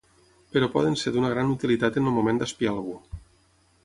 [0.55, 2.97] Però poden ser d’una gran utilitat en el moment d’espiar algú.